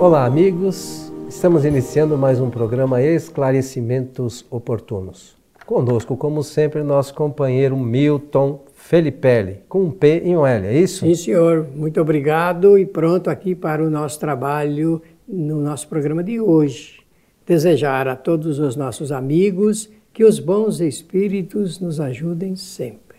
Olá, 0.00 0.24
amigos. 0.24 1.12
Estamos 1.28 1.64
iniciando 1.64 2.16
mais 2.16 2.40
um 2.40 2.48
programa 2.48 3.02
Esclarecimentos 3.02 4.46
Oportunos. 4.48 5.36
Conosco, 5.66 6.16
como 6.16 6.44
sempre, 6.44 6.84
nosso 6.84 7.12
companheiro 7.12 7.76
Milton 7.76 8.62
Felipelli, 8.74 9.58
com 9.68 9.82
um 9.86 9.90
P 9.90 10.22
e 10.24 10.36
um 10.36 10.46
L, 10.46 10.68
é 10.68 10.78
isso? 10.78 11.04
Sim, 11.04 11.16
senhor. 11.16 11.66
Muito 11.74 12.00
obrigado 12.00 12.78
e 12.78 12.86
pronto 12.86 13.28
aqui 13.28 13.56
para 13.56 13.84
o 13.84 13.90
nosso 13.90 14.20
trabalho 14.20 15.02
no 15.26 15.60
nosso 15.60 15.88
programa 15.88 16.22
de 16.22 16.40
hoje. 16.40 17.00
Desejar 17.44 18.06
a 18.06 18.14
todos 18.14 18.60
os 18.60 18.76
nossos 18.76 19.10
amigos 19.10 19.90
que 20.12 20.24
os 20.24 20.38
bons 20.38 20.78
espíritos 20.78 21.80
nos 21.80 21.98
ajudem 21.98 22.54
sempre. 22.54 23.18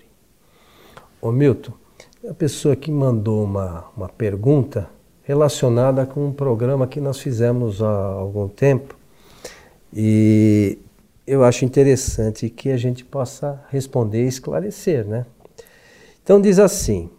Ô 1.21 1.29
Milton, 1.29 1.73
a 2.25 2.33
pessoa 2.33 2.73
que 2.73 2.89
mandou 2.89 3.43
uma, 3.43 3.83
uma 3.97 4.07
pergunta 4.07 4.89
relacionada 5.29 6.07
com 6.07 6.25
um 6.25 6.33
programa 6.33 6.87
que 6.87 6.99
nós 6.99 7.19
fizemos 7.19 7.83
há 7.83 7.87
algum 7.87 8.47
tempo 8.47 8.97
e 9.93 10.79
eu 11.27 11.43
acho 11.43 11.63
interessante 11.63 12.49
que 12.49 12.71
a 12.71 12.77
gente 12.77 13.05
possa 13.05 13.63
responder 13.69 14.25
e 14.25 14.27
esclarecer, 14.27 15.05
né? 15.05 15.27
Então 16.23 16.41
diz 16.41 16.57
assim: 16.57 17.11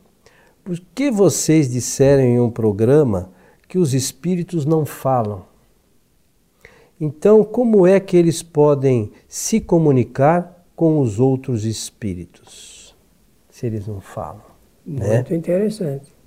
Por 0.64 0.76
que 0.92 1.08
vocês 1.08 1.70
disseram 1.70 2.24
em 2.24 2.40
um 2.40 2.50
programa 2.50 3.30
que 3.68 3.78
os 3.78 3.94
espíritos 3.94 4.66
não 4.66 4.84
falam? 4.84 5.44
Então, 7.00 7.44
como 7.44 7.86
é 7.86 8.00
que 8.00 8.16
eles 8.16 8.42
podem 8.42 9.12
se 9.28 9.60
comunicar 9.60 10.66
com 10.74 10.98
os 10.98 11.20
outros 11.20 11.64
espíritos? 11.64 12.92
Se 13.48 13.66
eles 13.66 13.86
não 13.86 14.00
falam. 14.00 14.42
Né? 14.84 15.14
Muito 15.14 15.30
né? 15.30 15.36
interessante. 15.36 16.19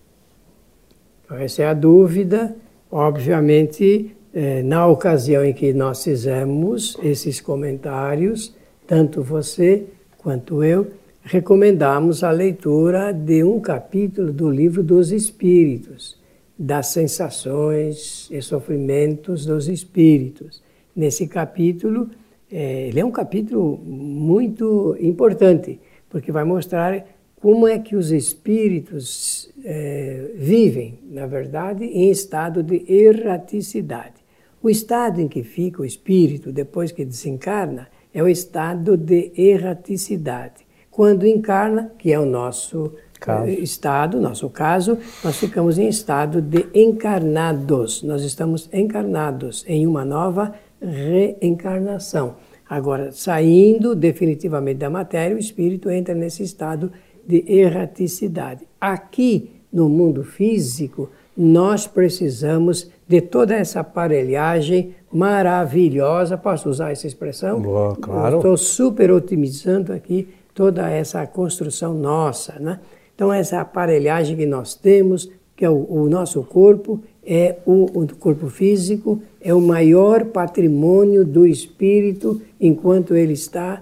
Então, 1.34 1.44
essa 1.44 1.64
é 1.64 1.66
a 1.66 1.73
dúvida. 1.73 2.56
Obviamente, 2.92 4.16
eh, 4.31 4.62
na 4.62 4.86
ocasião 4.86 5.44
em 5.44 5.52
que 5.52 5.73
nós 5.73 6.03
fizemos 6.03 6.95
esses 7.02 7.42
comentários, 7.42 8.56
tanto 8.86 9.23
você 9.23 9.84
quanto 10.20 10.64
eu, 10.64 10.92
recomendamos 11.23 12.23
a 12.23 12.30
leitura 12.30 13.11
de 13.11 13.44
um 13.44 13.59
capítulo 13.59 14.31
do 14.31 14.48
livro 14.48 14.84
dos 14.84 15.11
Espíritos, 15.11 16.22
das 16.56 16.88
sensações 16.88 18.30
e 18.30 18.39
sofrimentos 18.39 19.44
dos 19.44 19.67
espíritos. 19.67 20.61
Nesse 20.95 21.26
capítulo, 21.26 22.11
eh, 22.52 22.89
ele 22.89 23.00
é 23.00 23.06
um 23.06 23.09
capítulo 23.09 23.76
muito 23.84 24.95
importante, 25.00 25.80
porque 26.11 26.31
vai 26.31 26.44
mostrar 26.44 27.04
como 27.44 27.67
é 27.67 27.77
que 27.77 27.94
os 27.94 28.09
espíritos 28.09 29.52
é, 29.66 30.31
vivem, 30.33 30.97
na 31.11 31.27
verdade, 31.27 31.83
em 31.83 32.09
estado 32.09 32.63
de 32.63 32.86
erraticidade. 32.88 34.23
O 34.61 34.69
estado 34.69 35.19
em 35.19 35.27
que 35.27 35.44
fica 35.44 35.81
o 35.81 35.86
espírito 35.86 36.53
depois 36.53 36.94
que 36.94 37.03
desencarna 37.03 37.89
é 38.14 38.23
o 38.23 38.30
estado 38.30 38.95
de 38.95 39.33
erraticidade. 39.36 40.66
Quando 40.89 41.27
encarna, 41.27 41.91
que 41.99 42.14
é 42.14 42.17
o 42.17 42.25
nosso 42.25 42.94
caso. 43.19 43.49
estado, 43.49 44.21
nosso 44.21 44.49
caso, 44.49 44.97
nós 45.21 45.36
ficamos 45.36 45.77
em 45.77 45.89
estado 45.89 46.41
de 46.41 46.66
encarnados. 46.73 48.03
Nós 48.03 48.23
estamos 48.23 48.69
encarnados 48.71 49.66
em 49.67 49.86
uma 49.86 50.05
nova 50.05 50.53
reencarnação. 50.81 52.38
Agora, 52.69 53.11
saindo 53.11 53.94
definitivamente 53.94 54.77
da 54.77 54.89
matéria, 54.89 55.36
o 55.36 55.39
espírito 55.39 55.89
entra 55.89 56.16
nesse 56.16 56.41
estado 56.41 56.89
de 57.25 57.43
erraticidade. 57.47 58.67
Aqui 58.79 59.52
no 59.71 59.89
mundo 59.89 60.23
físico, 60.23 61.09
nós 61.35 61.88
precisamos 61.88 62.89
de 63.08 63.21
toda 63.21 63.55
essa 63.55 63.80
aparelhagem 63.80 64.95
maravilhosa. 65.11 66.37
Posso 66.37 66.70
usar 66.70 66.92
essa 66.92 67.08
expressão? 67.08 67.61
Boa, 67.61 67.95
claro. 67.95 68.37
Estou 68.37 68.58
super 68.58 69.11
otimizando 69.11 69.92
aqui 69.92 70.27
toda 70.53 70.89
essa 70.89 71.25
construção 71.25 71.93
nossa. 71.93 72.53
Né? 72.59 72.80
Então, 73.15 73.33
essa 73.33 73.61
aparelhagem 73.61 74.37
que 74.37 74.45
nós 74.45 74.75
temos, 74.75 75.30
que 75.55 75.65
é 75.65 75.69
o, 75.69 75.87
o 75.89 76.09
nosso 76.09 76.43
corpo, 76.43 77.02
é 77.25 77.58
o, 77.65 77.86
o, 78.02 78.15
corpo 78.15 78.48
físico, 78.48 79.21
é 79.42 79.53
o 79.53 79.61
maior 79.61 80.25
patrimônio 80.25 81.25
do 81.25 81.48
espírito 81.48 82.42
enquanto 82.59 83.15
ele 83.15 83.33
está 83.33 83.81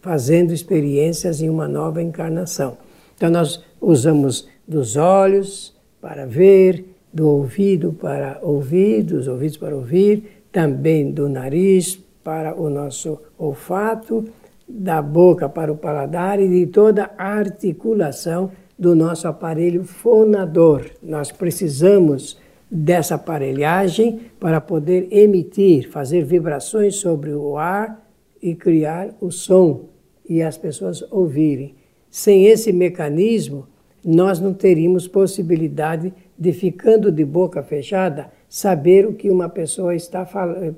fazendo 0.00 0.52
experiências 0.52 1.40
em 1.40 1.48
uma 1.48 1.68
nova 1.68 2.02
encarnação. 2.02 2.78
Então, 3.16 3.30
nós 3.30 3.62
usamos 3.80 4.48
dos 4.66 4.96
olhos 4.96 5.74
para 6.00 6.26
ver, 6.26 6.84
do 7.12 7.28
ouvido 7.28 7.92
para 7.92 8.38
ouvir, 8.42 9.02
dos 9.02 9.28
ouvidos 9.28 9.56
para 9.56 9.76
ouvir, 9.76 10.44
também 10.50 11.10
do 11.10 11.28
nariz 11.28 11.98
para 12.24 12.54
o 12.54 12.70
nosso 12.70 13.18
olfato, 13.38 14.24
da 14.68 15.02
boca 15.02 15.48
para 15.48 15.72
o 15.72 15.76
paladar 15.76 16.40
e 16.40 16.48
de 16.48 16.66
toda 16.66 17.10
a 17.18 17.32
articulação 17.34 18.52
do 18.78 18.94
nosso 18.94 19.28
aparelho 19.28 19.84
fonador. 19.84 20.86
Nós 21.02 21.32
precisamos 21.32 22.38
dessa 22.70 23.16
aparelhagem 23.16 24.20
para 24.38 24.60
poder 24.60 25.08
emitir, 25.10 25.90
fazer 25.90 26.24
vibrações 26.24 26.96
sobre 26.96 27.32
o 27.32 27.58
ar 27.58 28.09
e 28.42 28.54
criar 28.54 29.14
o 29.20 29.30
som 29.30 29.88
e 30.28 30.42
as 30.42 30.56
pessoas 30.56 31.02
ouvirem. 31.10 31.74
Sem 32.10 32.46
esse 32.46 32.72
mecanismo, 32.72 33.66
nós 34.04 34.40
não 34.40 34.54
teríamos 34.54 35.06
possibilidade 35.06 36.12
de, 36.38 36.52
ficando 36.52 37.12
de 37.12 37.24
boca 37.24 37.62
fechada, 37.62 38.30
saber 38.48 39.06
o 39.06 39.14
que 39.14 39.30
uma 39.30 39.48
pessoa 39.48 39.94
está 39.94 40.26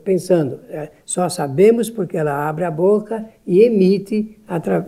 pensando. 0.05 0.61
É, 0.69 0.91
só 1.05 1.29
sabemos 1.29 1.89
porque 1.89 2.17
ela 2.17 2.49
abre 2.49 2.65
a 2.65 2.71
boca 2.71 3.25
e 3.47 3.61
emite, 3.61 4.39
atra 4.47 4.85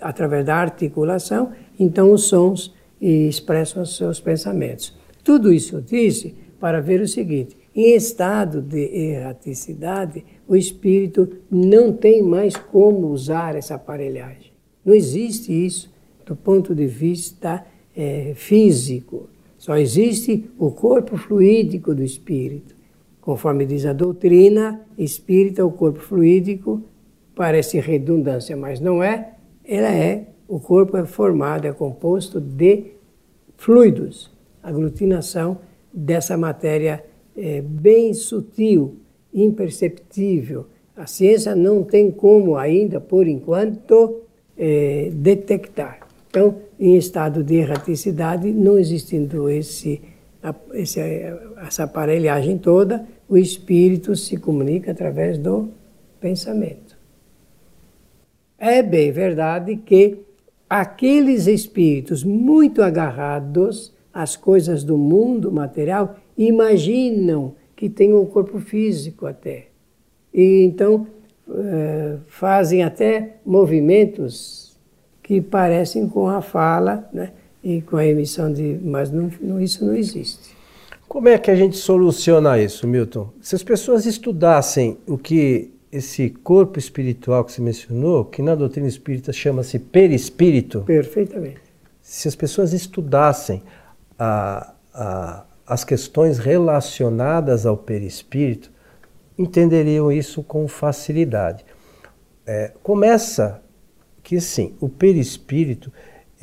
através 0.00 0.44
da 0.44 0.56
articulação, 0.56 1.50
então 1.78 2.12
os 2.12 2.24
sons 2.24 2.74
e 3.00 3.26
expressam 3.28 3.82
os 3.82 3.96
seus 3.96 4.20
pensamentos. 4.20 4.96
Tudo 5.24 5.52
isso 5.52 5.80
disse 5.80 6.34
para 6.60 6.80
ver 6.80 7.00
o 7.00 7.08
seguinte: 7.08 7.56
em 7.74 7.94
estado 7.94 8.60
de 8.60 8.78
erraticidade, 8.78 10.24
o 10.46 10.56
espírito 10.56 11.28
não 11.50 11.92
tem 11.92 12.22
mais 12.22 12.56
como 12.56 13.08
usar 13.08 13.54
essa 13.54 13.76
aparelhagem. 13.76 14.52
Não 14.84 14.94
existe 14.94 15.52
isso 15.52 15.90
do 16.26 16.34
ponto 16.34 16.74
de 16.74 16.86
vista 16.86 17.64
é, 17.96 18.32
físico. 18.34 19.28
Só 19.56 19.76
existe 19.76 20.50
o 20.58 20.70
corpo 20.70 21.16
fluídico 21.16 21.94
do 21.94 22.02
espírito. 22.02 22.74
Conforme 23.20 23.66
diz 23.66 23.84
a 23.84 23.92
doutrina, 23.92 24.80
espírito 24.96 25.60
é 25.60 25.64
o 25.64 25.70
corpo 25.70 26.00
fluídico, 26.00 26.82
parece 27.34 27.78
redundância, 27.78 28.56
mas 28.56 28.80
não 28.80 29.02
é. 29.02 29.34
Ela 29.64 29.92
é, 29.92 30.26
o 30.48 30.58
corpo 30.58 30.96
é 30.96 31.04
formado, 31.04 31.66
é 31.66 31.72
composto 31.72 32.40
de 32.40 32.94
fluidos, 33.56 34.30
aglutinação 34.62 35.58
dessa 35.92 36.36
matéria 36.36 37.04
é, 37.36 37.60
bem 37.60 38.12
sutil, 38.14 38.96
imperceptível. 39.32 40.66
A 40.96 41.06
ciência 41.06 41.54
não 41.54 41.82
tem 41.82 42.10
como 42.10 42.56
ainda, 42.56 43.00
por 43.00 43.26
enquanto, 43.26 44.22
é, 44.56 45.10
detectar. 45.14 46.06
Então, 46.28 46.56
em 46.78 46.96
estado 46.96 47.42
de 47.42 47.56
erraticidade, 47.56 48.52
não 48.52 48.78
existindo 48.78 49.48
esse, 49.48 50.00
esse, 50.74 51.00
essa 51.60 51.84
aparelhagem 51.84 52.58
toda, 52.58 53.06
o 53.28 53.36
espírito 53.36 54.14
se 54.14 54.36
comunica 54.36 54.92
através 54.92 55.38
do 55.38 55.70
pensamento. 56.20 56.96
É 58.58 58.82
bem 58.82 59.10
verdade 59.10 59.76
que 59.76 60.18
aqueles 60.68 61.46
espíritos 61.46 62.22
muito 62.22 62.82
agarrados 62.82 63.92
às 64.12 64.36
coisas 64.36 64.84
do 64.84 64.98
mundo 64.98 65.50
material 65.50 66.16
imaginam 66.48 67.54
que 67.76 67.88
têm 67.88 68.14
um 68.14 68.26
corpo 68.26 68.58
físico 68.58 69.26
até. 69.26 69.66
E 70.32 70.62
então 70.62 71.06
eh, 71.48 72.16
fazem 72.28 72.82
até 72.82 73.36
movimentos 73.44 74.78
que 75.22 75.40
parecem 75.40 76.08
com 76.08 76.28
a 76.28 76.40
fala 76.40 77.08
né, 77.12 77.32
e 77.62 77.82
com 77.82 77.96
a 77.96 78.06
emissão 78.06 78.52
de. 78.52 78.78
Mas 78.82 79.10
não, 79.10 79.30
não, 79.40 79.60
isso 79.60 79.84
não 79.84 79.94
existe. 79.94 80.56
Como 81.08 81.28
é 81.28 81.38
que 81.38 81.50
a 81.50 81.56
gente 81.56 81.76
soluciona 81.76 82.58
isso, 82.58 82.86
Milton? 82.86 83.30
Se 83.40 83.56
as 83.56 83.62
pessoas 83.62 84.06
estudassem 84.06 84.98
o 85.06 85.18
que 85.18 85.72
esse 85.90 86.30
corpo 86.30 86.78
espiritual 86.78 87.44
que 87.44 87.52
você 87.52 87.60
mencionou, 87.60 88.24
que 88.24 88.40
na 88.40 88.54
doutrina 88.54 88.86
espírita 88.86 89.32
chama-se 89.32 89.78
perispírito. 89.78 90.82
Perfeitamente. 90.82 91.60
Se 92.00 92.28
as 92.28 92.36
pessoas 92.36 92.72
estudassem 92.72 93.62
a, 94.18 94.72
a, 94.94 95.44
as 95.70 95.84
questões 95.84 96.40
relacionadas 96.40 97.64
ao 97.64 97.76
perispírito, 97.76 98.72
entenderiam 99.38 100.10
isso 100.10 100.42
com 100.42 100.66
facilidade. 100.66 101.64
É, 102.44 102.72
começa 102.82 103.62
que 104.20 104.40
sim, 104.40 104.74
o 104.80 104.88
perispírito 104.88 105.92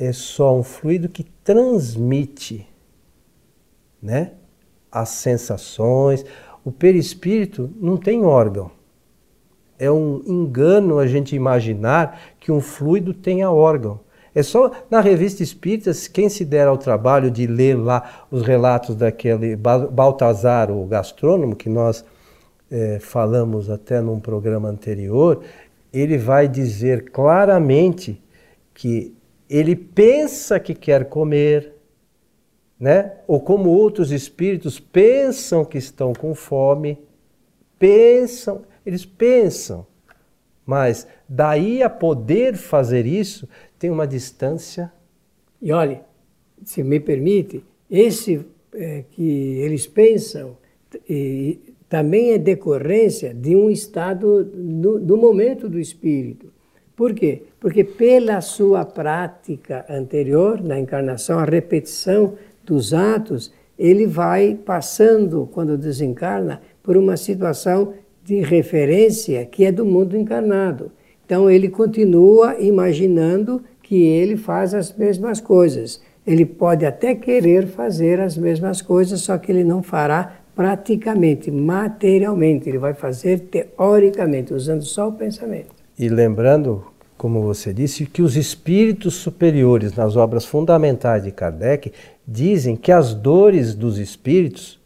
é 0.00 0.14
só 0.14 0.56
um 0.56 0.62
fluido 0.62 1.10
que 1.10 1.24
transmite, 1.44 2.66
né? 4.00 4.32
as 4.90 5.10
sensações. 5.10 6.24
O 6.64 6.72
perispírito 6.72 7.70
não 7.76 7.98
tem 7.98 8.24
órgão. 8.24 8.70
É 9.78 9.90
um 9.90 10.22
engano 10.24 10.98
a 10.98 11.06
gente 11.06 11.36
imaginar 11.36 12.18
que 12.40 12.50
um 12.50 12.62
fluido 12.62 13.12
tenha 13.12 13.50
órgão. 13.50 14.00
É 14.38 14.42
só 14.44 14.70
na 14.88 15.00
revista 15.00 15.42
Espírita, 15.42 15.90
quem 16.12 16.28
se 16.28 16.44
der 16.44 16.68
ao 16.68 16.78
trabalho 16.78 17.28
de 17.28 17.44
ler 17.44 17.74
lá 17.74 18.24
os 18.30 18.42
relatos 18.42 18.94
daquele 18.94 19.56
Baltazar, 19.56 20.70
o 20.70 20.86
gastrônomo, 20.86 21.56
que 21.56 21.68
nós 21.68 22.04
é, 22.70 23.00
falamos 23.00 23.68
até 23.68 24.00
num 24.00 24.20
programa 24.20 24.68
anterior, 24.68 25.42
ele 25.92 26.16
vai 26.16 26.46
dizer 26.46 27.10
claramente 27.10 28.22
que 28.72 29.12
ele 29.50 29.74
pensa 29.74 30.60
que 30.60 30.72
quer 30.72 31.06
comer, 31.06 31.74
né? 32.78 33.14
Ou 33.26 33.40
como 33.40 33.70
outros 33.70 34.12
espíritos 34.12 34.78
pensam 34.78 35.64
que 35.64 35.78
estão 35.78 36.12
com 36.12 36.32
fome, 36.32 36.96
pensam, 37.76 38.62
eles 38.86 39.04
pensam. 39.04 39.84
Mas 40.64 41.08
daí 41.28 41.82
a 41.82 41.90
poder 41.90 42.56
fazer 42.56 43.06
isso 43.06 43.48
tem 43.78 43.90
uma 43.90 44.06
distância. 44.06 44.92
E 45.60 45.72
olhe, 45.72 46.00
se 46.64 46.82
me 46.82 46.98
permite, 46.98 47.64
esse 47.90 48.44
é, 48.72 49.04
que 49.10 49.58
eles 49.60 49.86
pensam 49.86 50.56
e, 51.08 51.58
também 51.88 52.32
é 52.32 52.38
decorrência 52.38 53.32
de 53.32 53.56
um 53.56 53.70
estado 53.70 54.44
do, 54.44 54.98
do 55.00 55.16
momento 55.16 55.68
do 55.68 55.78
espírito. 55.78 56.52
Por 56.94 57.14
quê? 57.14 57.44
Porque 57.58 57.82
pela 57.82 58.40
sua 58.40 58.84
prática 58.84 59.86
anterior, 59.88 60.62
na 60.62 60.78
encarnação, 60.78 61.38
a 61.38 61.44
repetição 61.44 62.34
dos 62.64 62.92
atos, 62.92 63.52
ele 63.78 64.06
vai 64.06 64.54
passando, 64.54 65.48
quando 65.52 65.78
desencarna, 65.78 66.60
por 66.82 66.96
uma 66.96 67.16
situação 67.16 67.94
de 68.24 68.40
referência 68.40 69.46
que 69.46 69.64
é 69.64 69.72
do 69.72 69.86
mundo 69.86 70.16
encarnado. 70.16 70.90
Então 71.28 71.50
ele 71.50 71.68
continua 71.68 72.58
imaginando 72.58 73.62
que 73.82 74.02
ele 74.02 74.34
faz 74.34 74.72
as 74.72 74.96
mesmas 74.96 75.42
coisas. 75.42 76.00
Ele 76.26 76.46
pode 76.46 76.86
até 76.86 77.14
querer 77.14 77.66
fazer 77.66 78.18
as 78.18 78.34
mesmas 78.34 78.80
coisas, 78.80 79.20
só 79.20 79.36
que 79.36 79.52
ele 79.52 79.62
não 79.62 79.82
fará 79.82 80.40
praticamente, 80.56 81.50
materialmente. 81.50 82.66
Ele 82.66 82.78
vai 82.78 82.94
fazer 82.94 83.40
teoricamente, 83.40 84.54
usando 84.54 84.82
só 84.82 85.08
o 85.08 85.12
pensamento. 85.12 85.68
E 85.98 86.08
lembrando, 86.08 86.82
como 87.18 87.42
você 87.42 87.74
disse, 87.74 88.06
que 88.06 88.22
os 88.22 88.34
espíritos 88.34 89.16
superiores 89.16 89.92
nas 89.92 90.16
obras 90.16 90.46
fundamentais 90.46 91.24
de 91.24 91.30
Kardec 91.30 91.92
dizem 92.26 92.74
que 92.74 92.90
as 92.90 93.12
dores 93.12 93.74
dos 93.74 93.98
espíritos, 93.98 94.80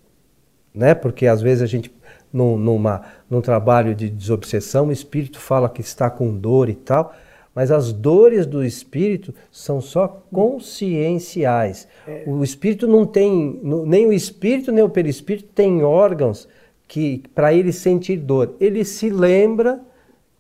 né, 0.75 0.93
porque 0.93 1.29
às 1.29 1.41
vezes 1.41 1.63
a 1.63 1.67
gente 1.67 1.89
num, 2.33 2.57
numa, 2.57 3.03
num 3.29 3.41
trabalho 3.41 3.95
de 3.95 4.09
desobsessão, 4.09 4.89
o 4.89 4.93
espírito 4.93 5.39
fala 5.39 5.69
que 5.69 5.81
está 5.81 6.09
com 6.09 6.37
dor 6.37 6.69
e 6.69 6.75
tal, 6.75 7.15
mas 7.55 7.71
as 7.71 7.93
dores 7.93 8.47
do 8.47 8.65
espírito 8.65 9.35
são 9.51 9.81
só 9.81 10.23
conscienciais. 10.33 11.87
É. 12.07 12.25
O 12.27 12.43
espírito 12.43 12.89
não 12.89 13.05
tem, 13.05 13.61
nem 13.87 14.07
o 14.07 14.13
espírito 14.13 14.73
nem 14.73 14.83
o 14.83 14.89
perispírito 14.89 15.49
tem 15.55 15.83
órgãos 15.83 16.49
que 16.89 17.23
para 17.35 17.53
ele 17.53 17.73
sentir 17.73 18.17
dor. 18.17 18.55
Ele 18.59 18.85
se 18.85 19.11
lembra, 19.11 19.81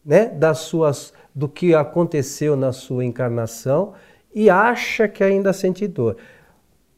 né, 0.04 0.26
das 0.26 0.58
suas 0.58 1.12
do 1.34 1.48
que 1.48 1.74
aconteceu 1.74 2.56
na 2.56 2.72
sua 2.72 3.04
encarnação 3.04 3.94
e 4.34 4.50
acha 4.50 5.08
que 5.08 5.22
ainda 5.22 5.52
sente 5.52 5.86
dor. 5.86 6.16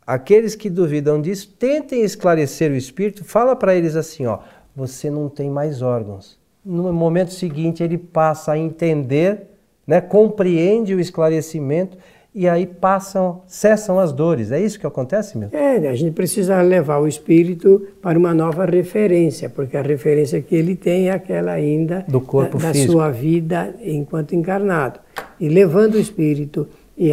Aqueles 0.06 0.54
que 0.54 0.68
duvidam 0.68 1.20
disso, 1.20 1.54
tentem 1.58 2.02
esclarecer 2.02 2.70
o 2.70 2.76
espírito, 2.76 3.24
fala 3.24 3.56
para 3.56 3.74
eles 3.74 3.96
assim, 3.96 4.26
ó, 4.26 4.40
você 4.74 5.10
não 5.10 5.28
tem 5.28 5.50
mais 5.50 5.82
órgãos. 5.82 6.38
No 6.64 6.92
momento 6.92 7.32
seguinte 7.32 7.82
ele 7.82 7.98
passa 7.98 8.52
a 8.52 8.58
entender 8.58 9.54
né, 9.86 10.00
compreende 10.00 10.94
o 10.94 11.00
esclarecimento 11.00 11.96
e 12.34 12.48
aí 12.48 12.66
passam, 12.66 13.42
cessam 13.46 14.00
as 14.00 14.12
dores. 14.12 14.50
É 14.50 14.60
isso 14.60 14.80
que 14.80 14.86
acontece, 14.86 15.38
meu? 15.38 15.50
É, 15.52 15.76
a 15.86 15.94
gente 15.94 16.12
precisa 16.12 16.60
levar 16.62 16.98
o 16.98 17.06
espírito 17.06 17.86
para 18.02 18.18
uma 18.18 18.34
nova 18.34 18.64
referência, 18.64 19.48
porque 19.48 19.76
a 19.76 19.82
referência 19.82 20.42
que 20.42 20.54
ele 20.56 20.74
tem 20.74 21.08
é 21.08 21.12
aquela 21.12 21.52
ainda 21.52 22.04
do 22.08 22.20
corpo 22.20 22.58
da, 22.58 22.72
da 22.72 22.74
sua 22.74 23.08
vida 23.10 23.72
enquanto 23.80 24.34
encarnado. 24.34 24.98
E 25.38 25.48
levando 25.48 25.94
o 25.94 26.00
espírito 26.00 26.66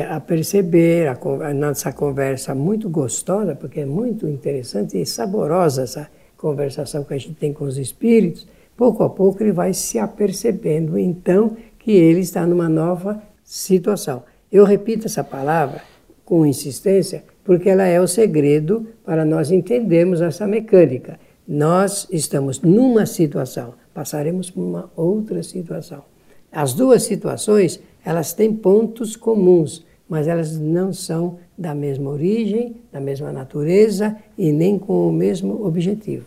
a 0.10 0.20
perceber 0.20 1.08
a, 1.08 1.18
a 1.48 1.54
nossa 1.54 1.92
conversa 1.94 2.56
muito 2.56 2.90
gostosa, 2.90 3.56
porque 3.56 3.82
é 3.82 3.86
muito 3.86 4.28
interessante 4.28 5.00
e 5.00 5.06
saborosa 5.06 5.84
essa 5.84 6.10
conversação 6.42 7.04
que 7.04 7.14
a 7.14 7.18
gente 7.18 7.36
tem 7.36 7.54
com 7.54 7.66
os 7.66 7.78
espíritos, 7.78 8.48
pouco 8.76 9.04
a 9.04 9.10
pouco 9.10 9.44
ele 9.44 9.52
vai 9.52 9.74
se 9.74 10.00
apercebendo 10.00 10.98
então 10.98 11.56
que 11.78 11.92
ele 11.92 12.22
está 12.22 12.46
numa 12.48 12.68
nova 12.68 13.22
situação. 13.44 14.24
Eu 14.52 14.66
repito 14.66 15.06
essa 15.06 15.24
palavra 15.24 15.82
com 16.26 16.46
insistência 16.46 17.24
porque 17.44 17.70
ela 17.70 17.86
é 17.86 18.02
o 18.02 18.08
segredo 18.08 18.88
para 19.06 19.24
nós 19.24 19.52
entendermos 19.52 20.20
essa 20.22 20.48
mecânica. 20.48 21.20
Nós 21.48 22.08
estamos 22.12 22.60
numa 22.62 23.06
situação, 23.06 23.76
passaremos 23.94 24.50
por 24.50 24.62
uma 24.62 24.92
outra 24.96 25.44
situação. 25.44 26.04
As 26.52 26.74
duas 26.74 27.04
situações, 27.04 27.80
elas 28.04 28.34
têm 28.34 28.54
pontos 28.54 29.16
comuns, 29.16 29.86
mas 30.12 30.28
elas 30.28 30.60
não 30.60 30.92
são 30.92 31.38
da 31.58 31.74
mesma 31.74 32.10
origem, 32.10 32.76
da 32.92 33.00
mesma 33.00 33.32
natureza 33.32 34.18
e 34.38 34.52
nem 34.52 34.78
com 34.78 35.08
o 35.08 35.12
mesmo 35.14 35.66
objetivo. 35.66 36.26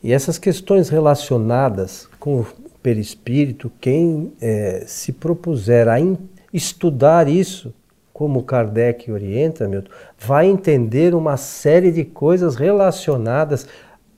E 0.00 0.12
essas 0.12 0.38
questões 0.38 0.88
relacionadas 0.88 2.08
com 2.20 2.44
perispírito, 2.80 3.68
quem 3.80 4.32
é, 4.40 4.84
se 4.86 5.10
propuser 5.12 5.88
a 5.88 5.96
estudar 6.54 7.26
isso, 7.26 7.74
como 8.12 8.44
Kardec 8.44 9.10
orienta, 9.10 9.66
Milton, 9.66 9.90
vai 10.16 10.46
entender 10.46 11.12
uma 11.12 11.36
série 11.36 11.90
de 11.90 12.04
coisas 12.04 12.54
relacionadas 12.54 13.66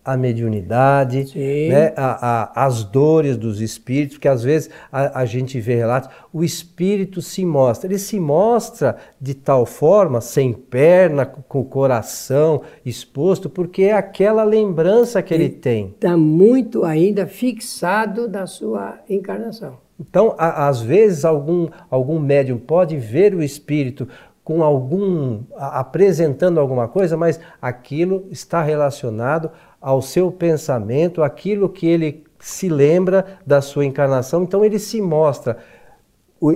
a 0.05 0.17
mediunidade, 0.17 1.33
né, 1.37 1.93
a, 1.97 2.51
a, 2.53 2.67
as 2.67 2.83
dores 2.83 3.37
dos 3.37 3.61
espíritos, 3.61 4.19
que 4.19 4.27
às 4.27 4.43
vezes 4.43 4.69
a, 4.91 5.21
a, 5.21 5.25
gente 5.25 5.61
vê 5.61 5.77
relatos, 5.77 6.11
o 6.33 6.43
espírito 6.43 7.23
se 7.23 7.45
mostra, 7.47 7.89
ele 7.89 7.99
se 7.99 8.19
mostra 8.19 8.97
de 9.21 9.35
tal 9.35 9.65
forma, 9.65 10.21
sem 10.21 10.53
perna, 10.53 11.25
com 11.25 11.61
o 11.61 11.65
coração 11.65 12.63
exposto, 12.85 13.49
porque 13.49 13.85
é 13.85 13.93
aquela 13.93 14.43
lembrança 14.43 15.23
que 15.23 15.33
ele, 15.33 15.45
ele 15.45 15.55
tem. 15.55 15.87
Está 15.89 16.17
muito 16.17 16.85
ainda 16.85 17.27
fixado 17.27 18.27
da 18.27 18.47
sua 18.47 18.99
encarnação. 19.09 19.79
Então, 20.01 20.35
às 20.37 20.81
vezes, 20.81 21.25
algum, 21.25 21.69
algum 21.89 22.19
médium 22.19 22.59
pode 22.59 22.97
ver 22.97 23.35
o 23.35 23.43
espírito 23.43 24.09
com 24.43 24.65
algum 24.65 25.43
apresentando 25.57 26.59
alguma 26.59 26.89
coisa, 26.89 27.17
mas 27.17 27.39
aquilo 27.61 28.27
está 28.31 28.61
relacionado 28.61 29.51
ao 29.83 30.01
seu 30.01 30.31
pensamento, 30.31 31.23
aquilo 31.23 31.69
que 31.69 31.87
ele 31.87 32.23
se 32.39 32.69
lembra 32.69 33.39
da 33.45 33.61
sua 33.61 33.85
encarnação, 33.85 34.45
então 34.45 34.65
ele 34.65 34.79
se 34.79 35.01
mostra 35.01 35.59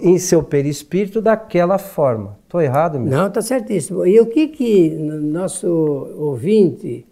em 0.03 0.19
seu 0.19 0.43
perispírito 0.43 1.21
daquela 1.21 1.79
forma. 1.79 2.39
Estou 2.45 2.61
errado, 2.61 2.99
meu? 2.99 3.11
Não, 3.11 3.27
está 3.29 3.41
certíssimo. 3.41 4.07
E 4.07 4.19
o 4.21 4.27
que 4.27 4.49
que 4.49 4.91
nosso 4.91 5.69
ouvinte, 6.17 7.07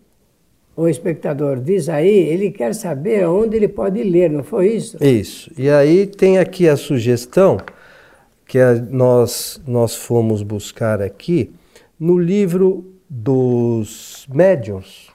o 0.77 0.89
espectador 0.89 1.61
diz 1.61 1.89
aí, 1.89 2.09
ele 2.09 2.51
quer 2.51 2.75
saber 2.75 3.29
onde 3.29 3.57
ele 3.57 3.69
pode 3.69 4.03
ler, 4.03 4.29
não 4.29 4.43
foi 4.43 4.75
isso? 4.75 4.97
Isso. 5.03 5.53
E 5.57 5.71
aí 5.71 6.07
tem 6.07 6.39
aqui 6.39 6.69
a 6.69 6.77
sugestão 6.77 7.59
que 8.47 8.59
nós, 8.91 9.61
nós 9.67 9.95
fomos 9.95 10.43
buscar 10.43 11.01
aqui 11.01 11.53
no 11.99 12.19
livro 12.19 12.93
dos 13.09 14.27
médiuns, 14.33 15.14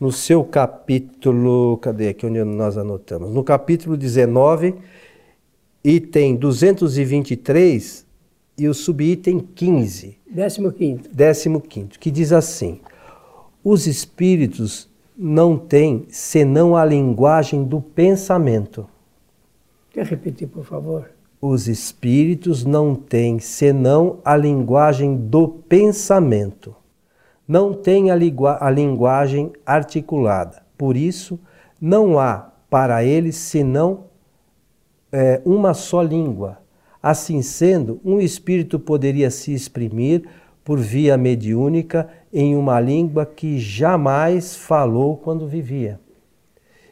no 0.00 0.12
seu 0.12 0.44
capítulo, 0.44 1.76
cadê 1.78 2.08
aqui 2.08 2.26
onde 2.26 2.42
nós 2.44 2.78
anotamos? 2.78 3.32
No 3.32 3.42
capítulo 3.42 3.96
19, 3.96 4.74
item 5.82 6.36
223 6.36 8.06
e 8.56 8.68
o 8.68 8.74
subitem 8.74 9.40
15. 9.40 10.18
15. 10.30 11.08
15, 11.60 11.98
que 11.98 12.10
diz 12.10 12.32
assim: 12.32 12.80
Os 13.64 13.86
espíritos 13.86 14.88
não 15.16 15.58
têm 15.58 16.06
senão 16.10 16.76
a 16.76 16.84
linguagem 16.84 17.64
do 17.64 17.80
pensamento. 17.80 18.86
Quer 19.90 20.06
repetir, 20.06 20.46
por 20.46 20.64
favor? 20.64 21.10
Os 21.40 21.66
espíritos 21.66 22.64
não 22.64 22.94
têm 22.94 23.38
senão 23.38 24.18
a 24.24 24.36
linguagem 24.36 25.16
do 25.16 25.48
pensamento 25.48 26.77
não 27.48 27.72
tem 27.72 28.10
a, 28.10 28.14
a 28.60 28.70
linguagem 28.70 29.50
articulada. 29.64 30.62
Por 30.76 30.96
isso, 30.96 31.40
não 31.80 32.18
há 32.18 32.52
para 32.68 33.02
eles 33.02 33.36
senão 33.36 34.04
é, 35.10 35.40
uma 35.46 35.72
só 35.72 36.02
língua. 36.02 36.58
Assim 37.02 37.40
sendo, 37.40 38.00
um 38.04 38.20
espírito 38.20 38.78
poderia 38.78 39.30
se 39.30 39.54
exprimir 39.54 40.28
por 40.62 40.78
via 40.78 41.16
mediúnica 41.16 42.06
em 42.30 42.54
uma 42.54 42.78
língua 42.78 43.24
que 43.24 43.58
jamais 43.58 44.54
falou 44.54 45.16
quando 45.16 45.48
vivia. 45.48 45.98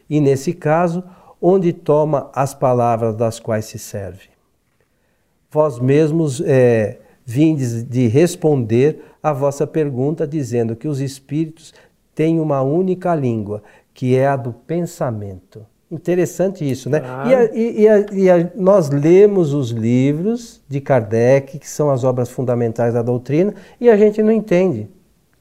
E 0.09 0.19
nesse 0.19 0.53
caso, 0.53 1.03
onde 1.39 1.71
toma 1.71 2.31
as 2.33 2.55
palavras 2.55 3.15
das 3.15 3.39
quais 3.39 3.65
se 3.65 3.77
serve. 3.77 4.29
Vós 5.51 5.79
mesmos 5.79 6.41
é, 6.41 6.99
vindes 7.23 7.83
de 7.83 8.07
responder 8.07 9.03
a 9.29 9.33
vossa 9.33 9.67
pergunta, 9.67 10.25
dizendo 10.25 10.75
que 10.75 10.87
os 10.87 10.99
espíritos 11.01 11.73
têm 12.15 12.39
uma 12.39 12.61
única 12.61 13.13
língua, 13.13 13.61
que 13.93 14.15
é 14.15 14.27
a 14.27 14.35
do 14.35 14.53
pensamento. 14.53 15.65
Interessante 15.89 16.69
isso, 16.69 16.89
né? 16.89 17.01
Ah. 17.03 17.23
E, 17.27 17.35
a, 17.35 17.55
e, 17.55 17.87
a, 17.87 18.05
e 18.11 18.29
a, 18.29 18.49
nós 18.55 18.89
lemos 18.89 19.53
os 19.53 19.71
livros 19.71 20.61
de 20.67 20.81
Kardec, 20.81 21.59
que 21.59 21.69
são 21.69 21.89
as 21.89 22.03
obras 22.03 22.29
fundamentais 22.29 22.93
da 22.93 23.01
doutrina, 23.01 23.53
e 23.79 23.89
a 23.89 23.95
gente 23.95 24.21
não 24.21 24.31
entende, 24.31 24.89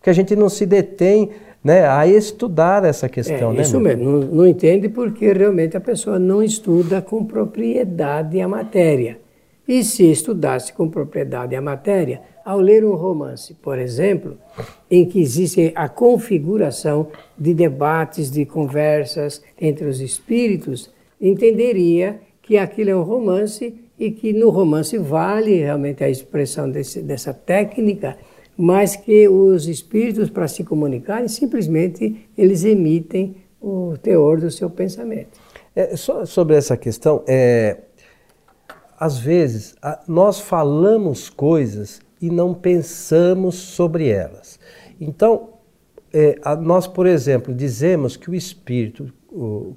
que 0.01 0.09
a 0.09 0.13
gente 0.13 0.37
não 0.37 0.49
se 0.49 0.65
detém 0.65 1.31
né, 1.63 1.89
a 1.89 2.07
estudar 2.07 2.85
essa 2.85 3.09
questão. 3.09 3.51
É, 3.51 3.55
né, 3.55 3.63
isso 3.63 3.81
mesmo, 3.81 4.05
não, 4.05 4.21
não 4.21 4.47
entende 4.47 4.89
porque 4.89 5.33
realmente 5.33 5.77
a 5.77 5.81
pessoa 5.81 6.19
não 6.19 6.41
estuda 6.43 7.03
com 7.03 7.25
propriedade 7.25 8.41
a 8.41 8.47
matéria. 8.47 9.19
E 9.69 9.83
se 9.83 10.11
estudasse 10.11 10.73
com 10.73 10.89
propriedade 10.89 11.57
a 11.57 11.61
matéria, 11.61 12.23
ao 12.45 12.61
ler 12.61 12.85
um 12.85 12.95
romance, 12.95 13.55
por 13.55 13.79
exemplo, 13.79 14.39
em 14.89 15.05
que 15.05 15.21
existe 15.21 15.73
a 15.75 15.89
configuração 15.89 17.09
de 17.37 17.53
debates, 17.53 18.31
de 18.31 18.45
conversas 18.45 19.43
entre 19.61 19.87
os 19.87 20.01
espíritos, 20.01 20.89
entenderia 21.21 22.21
que 22.41 22.57
aquilo 22.57 22.91
é 22.91 22.97
um 22.97 23.03
romance 23.03 23.75
e 23.99 24.13
que 24.13 24.33
no 24.33 24.51
romance 24.51 24.97
vale 24.99 25.57
realmente 25.57 26.05
a 26.05 26.09
expressão 26.09 26.71
desse, 26.71 27.03
dessa 27.03 27.35
técnica, 27.35 28.17
mas 28.57 28.95
que 28.95 29.29
os 29.29 29.67
espíritos, 29.67 30.31
para 30.31 30.47
se 30.47 30.63
comunicarem, 30.63 31.27
simplesmente 31.27 32.29
eles 32.39 32.65
emitem 32.65 33.37
o 33.61 33.95
teor 34.01 34.41
do 34.41 34.51
seu 34.51 34.71
pensamento. 34.71 35.41
É, 35.75 35.95
sobre 35.97 36.57
essa 36.57 36.77
questão, 36.77 37.23
é, 37.27 37.77
às 38.99 39.19
vezes 39.19 39.75
nós 40.07 40.41
falamos 40.41 41.29
coisas 41.29 42.01
e 42.21 42.31
não 42.31 42.55
pensamos 42.55 43.57
sobre 43.57 44.09
elas. 44.09 44.59
Então, 45.01 45.51
é, 46.13 46.39
nós, 46.61 46.87
por 46.87 47.07
exemplo, 47.07 47.55
dizemos 47.55 48.17
que 48.17 48.31
o 48.31 48.35
espírito, 48.35 49.13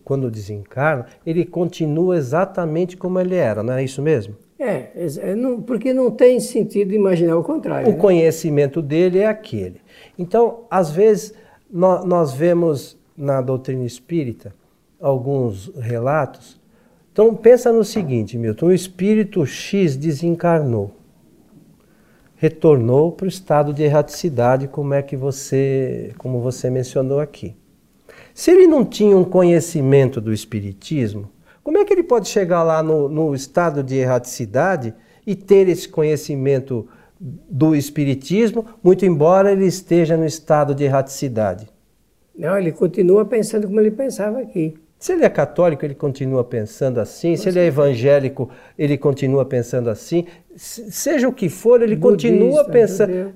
quando 0.04 0.32
desencarna, 0.32 1.08
ele 1.26 1.46
continua 1.46 2.18
exatamente 2.18 2.96
como 2.96 3.20
ele 3.20 3.36
era, 3.36 3.62
não 3.62 3.74
é 3.74 3.84
isso 3.84 4.02
mesmo? 4.02 4.36
É, 4.58 4.92
é 4.94 5.36
porque 5.66 5.94
não 5.94 6.12
tem 6.12 6.40
sentido 6.40 6.94
imaginar 6.94 7.38
o 7.38 7.44
contrário. 7.44 7.88
O 7.88 7.94
né? 7.94 7.98
conhecimento 7.98 8.82
dele 8.82 9.20
é 9.20 9.28
aquele. 9.28 9.82
Então, 10.18 10.66
às 10.70 10.92
vezes, 10.92 11.34
nós, 11.72 12.04
nós 12.04 12.34
vemos 12.34 12.98
na 13.16 13.42
doutrina 13.42 13.86
espírita 13.86 14.54
alguns 15.00 15.74
relatos. 15.76 16.59
Então, 17.20 17.36
pensa 17.36 17.70
no 17.74 17.84
seguinte, 17.84 18.38
Milton: 18.38 18.68
o 18.68 18.72
espírito 18.72 19.46
X 19.46 19.98
desencarnou 19.98 20.96
retornou 22.38 23.12
para 23.12 23.26
o 23.26 23.28
estado 23.28 23.74
de 23.74 23.84
erraticidade, 23.84 24.70
como 24.70 24.94
é 24.94 25.02
que 25.02 25.18
você, 25.18 26.14
como 26.18 26.40
você 26.40 26.70
mencionou 26.70 27.20
aqui. 27.20 27.58
Se 28.34 28.52
ele 28.52 28.66
não 28.66 28.86
tinha 28.86 29.18
um 29.18 29.26
conhecimento 29.26 30.22
do 30.22 30.32
espiritismo, 30.32 31.30
como 31.62 31.78
é 31.78 31.84
que 31.84 31.92
ele 31.92 32.04
pode 32.04 32.30
chegar 32.30 32.64
lá 32.64 32.82
no, 32.82 33.10
no 33.10 33.36
estado 33.36 33.84
de 33.84 33.96
erraticidade 33.96 34.94
e 35.28 35.36
ter 35.36 35.68
esse 35.68 35.90
conhecimento 35.90 36.88
do 37.20 37.76
espiritismo, 37.76 38.66
muito 38.82 39.06
embora 39.06 39.52
ele 39.52 39.66
esteja 39.66 40.16
no 40.16 40.26
estado 40.26 40.74
de 40.74 40.86
erraticidade? 40.86 41.68
Não, 42.34 42.58
ele 42.58 42.72
continua 42.72 43.26
pensando 43.26 43.68
como 43.68 43.82
ele 43.82 43.92
pensava 43.92 44.40
aqui. 44.40 44.80
Se 45.00 45.14
ele 45.14 45.24
é 45.24 45.30
católico, 45.30 45.86
ele 45.86 45.96
continua 45.96 46.44
pensando 46.44 47.00
assim. 47.00 47.38
Se 47.38 47.48
ele 47.48 47.58
é 47.58 47.66
evangélico, 47.68 48.50
ele 48.78 48.98
continua 48.98 49.46
pensando 49.46 49.90
assim. 49.90 50.26
Seja 50.58 51.30
o 51.30 51.32
que 51.32 51.48
for, 51.48 51.82
ele 51.82 51.96
Budista, 51.96 52.28
continua 52.28 52.66
pensando. 52.66 53.34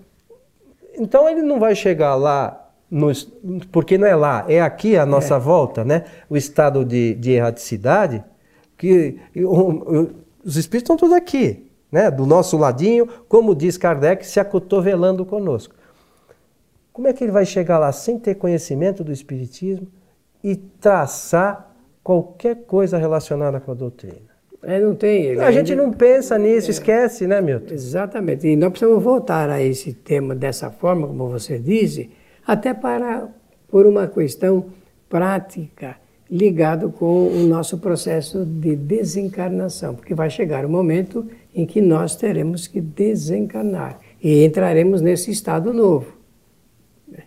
Então 0.99 1.29
ele 1.29 1.41
não 1.41 1.61
vai 1.61 1.73
chegar 1.73 2.15
lá, 2.15 2.69
no, 2.91 3.09
porque 3.71 3.97
não 3.97 4.05
é 4.05 4.13
lá, 4.13 4.45
é 4.49 4.59
aqui 4.59 4.97
a 4.97 5.05
nossa 5.05 5.35
é. 5.35 5.39
volta, 5.39 5.85
né? 5.85 6.03
O 6.29 6.35
estado 6.35 6.83
de, 6.83 7.15
de 7.15 7.31
erraticidade, 7.31 8.21
que 8.77 9.17
os 10.43 10.57
espíritos 10.57 10.83
estão 10.83 10.97
todos 10.97 11.15
aqui, 11.15 11.71
né? 11.89 12.11
Do 12.11 12.25
nosso 12.25 12.57
ladinho, 12.57 13.07
como 13.29 13.55
diz 13.55 13.77
Kardec, 13.77 14.27
se 14.27 14.37
acotovelando 14.37 15.25
conosco. 15.25 15.73
Como 16.91 17.07
é 17.07 17.13
que 17.13 17.23
ele 17.23 17.31
vai 17.31 17.45
chegar 17.45 17.79
lá 17.79 17.91
sem 17.93 18.19
ter 18.19 18.35
conhecimento 18.35 19.01
do 19.01 19.13
espiritismo? 19.13 19.87
E 20.43 20.55
traçar 20.55 21.73
qualquer 22.03 22.65
coisa 22.65 22.97
relacionada 22.97 23.59
com 23.59 23.71
a 23.71 23.75
doutrina. 23.75 24.33
É, 24.61 24.79
não 24.79 24.95
tem. 24.95 25.29
A 25.29 25.31
ainda... 25.31 25.51
gente 25.51 25.75
não 25.75 25.91
pensa 25.91 26.37
nisso, 26.37 26.69
é. 26.69 26.71
esquece, 26.71 27.27
né, 27.27 27.41
Milton? 27.41 27.73
Exatamente. 27.73 28.47
E 28.47 28.55
nós 28.55 28.69
precisamos 28.71 29.03
voltar 29.03 29.49
a 29.49 29.61
esse 29.61 29.93
tema 29.93 30.33
dessa 30.33 30.69
forma, 30.69 31.07
como 31.07 31.29
você 31.29 31.59
disse, 31.59 32.09
até 32.45 32.73
para 32.73 33.27
por 33.67 33.85
uma 33.85 34.07
questão 34.07 34.67
prática 35.09 35.97
ligado 36.29 36.91
com 36.91 37.27
o 37.27 37.43
nosso 37.47 37.77
processo 37.77 38.45
de 38.45 38.75
desencarnação, 38.75 39.95
porque 39.95 40.15
vai 40.15 40.29
chegar 40.29 40.65
o 40.65 40.69
momento 40.69 41.27
em 41.53 41.65
que 41.65 41.81
nós 41.81 42.15
teremos 42.15 42.67
que 42.67 42.79
desencarnar 42.79 43.99
e 44.21 44.45
entraremos 44.45 45.01
nesse 45.01 45.29
estado 45.31 45.73
novo, 45.73 46.17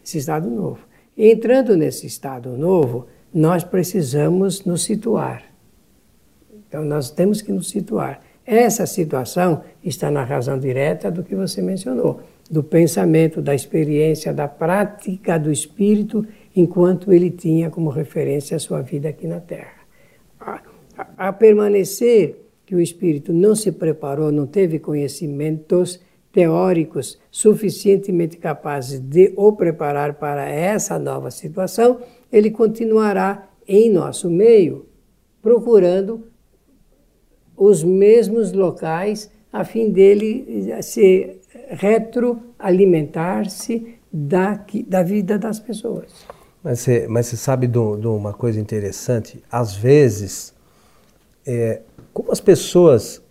esse 0.02 0.18
estado 0.18 0.48
novo. 0.48 0.85
Entrando 1.16 1.76
nesse 1.76 2.06
estado 2.06 2.50
novo, 2.56 3.06
nós 3.32 3.64
precisamos 3.64 4.64
nos 4.64 4.84
situar. 4.84 5.44
Então, 6.68 6.84
nós 6.84 7.10
temos 7.10 7.40
que 7.40 7.52
nos 7.52 7.70
situar. 7.70 8.20
Essa 8.44 8.86
situação 8.86 9.62
está 9.82 10.10
na 10.10 10.22
razão 10.22 10.58
direta 10.58 11.10
do 11.10 11.24
que 11.24 11.34
você 11.34 11.62
mencionou, 11.62 12.20
do 12.50 12.62
pensamento, 12.62 13.40
da 13.40 13.54
experiência, 13.54 14.32
da 14.32 14.46
prática 14.46 15.38
do 15.38 15.50
espírito, 15.50 16.26
enquanto 16.54 17.12
ele 17.12 17.30
tinha 17.30 17.70
como 17.70 17.90
referência 17.90 18.56
a 18.56 18.60
sua 18.60 18.82
vida 18.82 19.08
aqui 19.08 19.26
na 19.26 19.40
Terra. 19.40 19.80
A, 20.38 20.62
a, 20.96 21.28
a 21.28 21.32
permanecer 21.32 22.46
que 22.64 22.74
o 22.74 22.80
espírito 22.80 23.32
não 23.32 23.54
se 23.54 23.72
preparou, 23.72 24.30
não 24.30 24.46
teve 24.46 24.78
conhecimentos 24.78 26.00
teóricos 26.36 27.18
suficientemente 27.30 28.36
capazes 28.36 29.00
de 29.00 29.32
o 29.36 29.52
preparar 29.52 30.16
para 30.16 30.46
essa 30.46 30.98
nova 30.98 31.30
situação, 31.30 32.00
ele 32.30 32.50
continuará 32.50 33.48
em 33.66 33.90
nosso 33.90 34.28
meio, 34.28 34.84
procurando 35.40 36.26
os 37.56 37.82
mesmos 37.82 38.52
locais 38.52 39.30
a 39.50 39.64
fim 39.64 39.90
dele 39.90 40.74
se 40.82 41.38
retroalimentar-se 41.70 43.94
da, 44.12 44.62
da 44.86 45.02
vida 45.02 45.38
das 45.38 45.58
pessoas. 45.58 46.26
Mas 46.62 46.80
você, 46.80 47.08
mas 47.08 47.28
você 47.28 47.38
sabe 47.38 47.66
de 47.66 47.78
uma 47.78 48.34
coisa 48.34 48.60
interessante? 48.60 49.42
Às 49.50 49.74
vezes, 49.74 50.52
é, 51.46 51.80
como 52.12 52.30
as 52.30 52.42
pessoas, 52.42 53.22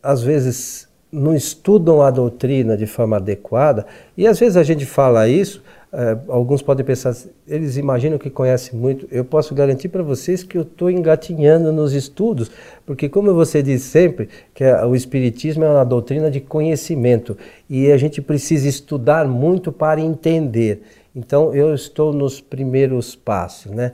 às 0.00 0.22
vezes, 0.22 0.91
não 1.12 1.34
estudam 1.34 2.00
a 2.00 2.10
doutrina 2.10 2.76
de 2.76 2.86
forma 2.86 3.16
adequada, 3.16 3.86
e 4.16 4.26
às 4.26 4.40
vezes 4.40 4.56
a 4.56 4.62
gente 4.62 4.86
fala 4.86 5.28
isso, 5.28 5.62
é, 5.94 6.16
alguns 6.28 6.62
podem 6.62 6.86
pensar, 6.86 7.14
eles 7.46 7.76
imaginam 7.76 8.16
que 8.16 8.30
conhecem 8.30 8.78
muito. 8.78 9.06
Eu 9.10 9.26
posso 9.26 9.54
garantir 9.54 9.90
para 9.90 10.02
vocês 10.02 10.42
que 10.42 10.56
eu 10.56 10.62
estou 10.62 10.90
engatinhando 10.90 11.70
nos 11.70 11.92
estudos, 11.92 12.50
porque, 12.86 13.10
como 13.10 13.34
você 13.34 13.62
diz 13.62 13.82
sempre, 13.82 14.30
que 14.54 14.64
o 14.64 14.96
Espiritismo 14.96 15.64
é 15.64 15.68
uma 15.68 15.84
doutrina 15.84 16.30
de 16.30 16.40
conhecimento 16.40 17.36
e 17.68 17.92
a 17.92 17.98
gente 17.98 18.22
precisa 18.22 18.66
estudar 18.66 19.28
muito 19.28 19.70
para 19.70 20.00
entender. 20.00 20.82
Então, 21.14 21.54
eu 21.54 21.74
estou 21.74 22.10
nos 22.10 22.40
primeiros 22.40 23.14
passos, 23.14 23.70
né? 23.70 23.92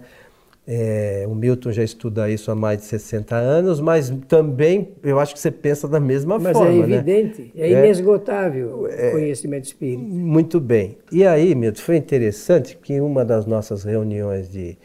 É, 0.71 1.25
o 1.27 1.35
Milton 1.35 1.73
já 1.73 1.83
estuda 1.83 2.29
isso 2.29 2.51
há 2.51 2.55
mais 2.55 2.81
de 2.81 2.85
60 2.85 3.35
anos, 3.35 3.81
mas 3.81 4.13
também 4.29 4.93
eu 5.03 5.19
acho 5.19 5.33
que 5.33 5.41
você 5.41 5.51
pensa 5.51 5.89
da 5.89 5.99
mesma 5.99 6.39
mas 6.39 6.49
é 6.49 6.53
forma. 6.53 6.71
Mas 6.71 6.91
é 6.91 6.95
evidente, 6.95 7.43
né? 7.55 7.71
é 7.71 7.71
inesgotável 7.71 8.87
é, 8.87 9.09
o 9.09 9.13
conhecimento 9.13 9.65
espírita. 9.65 10.03
Muito 10.03 10.61
bem. 10.61 10.99
E 11.11 11.27
aí, 11.27 11.55
Milton, 11.55 11.81
foi 11.81 11.97
interessante 11.97 12.77
que 12.77 13.01
uma 13.01 13.25
das 13.25 13.47
nossas 13.47 13.83
reuniões 13.83 14.53
de, 14.53 14.77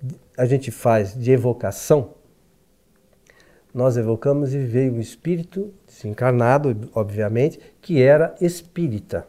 de 0.00 0.14
a 0.38 0.46
gente 0.46 0.70
faz 0.70 1.12
de 1.12 1.32
evocação, 1.32 2.10
nós 3.74 3.96
evocamos 3.96 4.54
e 4.54 4.58
veio 4.58 4.92
um 4.92 5.00
espírito 5.00 5.74
desencarnado, 5.88 6.88
obviamente, 6.94 7.58
que 7.80 8.00
era 8.00 8.32
espírita. 8.40 9.26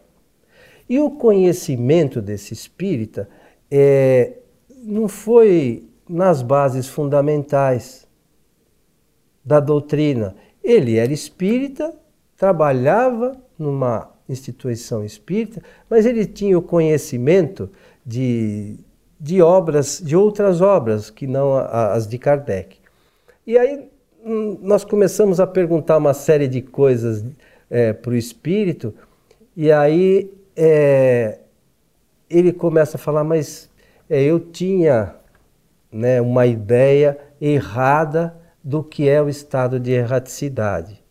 E 0.87 0.99
o 0.99 1.09
conhecimento 1.09 2.21
desse 2.21 2.53
espírita 2.53 3.27
é, 3.71 4.33
não 4.83 5.07
foi 5.07 5.87
nas 6.07 6.41
bases 6.41 6.87
fundamentais 6.87 8.07
da 9.43 9.59
doutrina. 9.59 10.35
Ele 10.63 10.97
era 10.97 11.11
espírita, 11.11 11.93
trabalhava 12.37 13.37
numa 13.57 14.11
instituição 14.27 15.03
espírita, 15.03 15.61
mas 15.89 16.05
ele 16.05 16.25
tinha 16.25 16.57
o 16.57 16.61
conhecimento 16.61 17.69
de, 18.05 18.77
de 19.19 19.41
obras, 19.41 20.01
de 20.03 20.15
outras 20.15 20.61
obras 20.61 21.09
que 21.09 21.27
não 21.27 21.55
as 21.57 22.07
de 22.07 22.17
Kardec. 22.17 22.77
E 23.45 23.57
aí 23.57 23.89
hum, 24.23 24.57
nós 24.61 24.83
começamos 24.85 25.39
a 25.39 25.47
perguntar 25.47 25.97
uma 25.97 26.13
série 26.13 26.47
de 26.47 26.61
coisas 26.61 27.23
é, 27.69 27.91
para 27.91 28.11
o 28.11 28.15
espírito, 28.15 28.93
e 29.55 29.71
aí 29.71 30.31
é, 30.55 31.39
ele 32.29 32.51
começa 32.51 32.97
a 32.97 32.99
falar, 32.99 33.23
mas 33.23 33.69
é, 34.09 34.21
eu 34.23 34.39
tinha 34.39 35.15
né, 35.93 36.19
uma 36.19 36.45
ideia 36.45 37.17
errada 37.39 38.35
do 38.63 38.83
que 38.83 39.07
é 39.07 39.21
o 39.21 39.29
estado 39.29 39.79
de 39.79 39.91
erraticidade. 39.91 41.03